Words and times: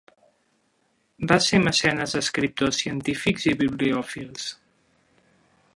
Va 1.31 1.37
ser 1.47 1.59
mecenes 1.65 2.15
d'escriptors, 2.17 2.81
científics 2.85 3.47
i 3.53 3.53
bibliòfils. 3.61 4.49